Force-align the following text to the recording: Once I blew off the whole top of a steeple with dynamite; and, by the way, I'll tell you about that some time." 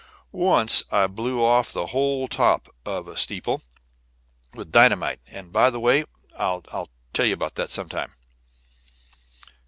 Once 0.31 0.81
I 0.91 1.05
blew 1.05 1.43
off 1.45 1.71
the 1.73 1.85
whole 1.85 2.27
top 2.27 2.69
of 2.87 3.07
a 3.07 3.15
steeple 3.15 3.61
with 4.51 4.71
dynamite; 4.71 5.19
and, 5.27 5.53
by 5.53 5.69
the 5.69 5.79
way, 5.79 6.05
I'll 6.35 6.63
tell 7.13 7.25
you 7.27 7.35
about 7.35 7.53
that 7.53 7.69
some 7.69 7.87
time." 7.87 8.15